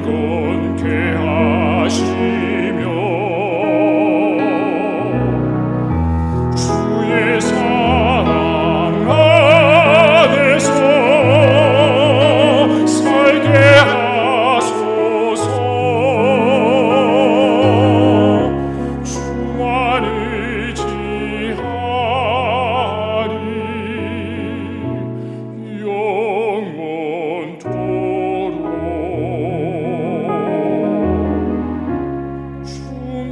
경건케 0.00 1.14
하시니 1.16 2.51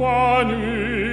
one 0.01 1.10